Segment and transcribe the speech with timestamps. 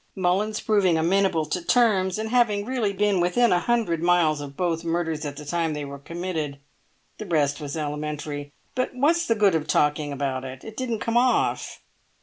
[0.15, 4.83] Mullins proving amenable to terms, and having really been within a hundred miles of both
[4.83, 6.57] murders at the time they were committed,
[7.19, 8.51] the rest was elementary.
[8.73, 10.63] But what's the good of talking about it?
[10.63, 11.83] It didn't come off."